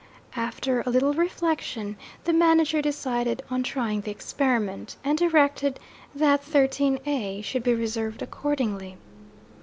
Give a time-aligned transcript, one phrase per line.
[0.35, 5.79] After a little reflection, the manager decided on trying the experiment, and directed
[6.15, 8.97] that '13 A' should be reserved accordingly.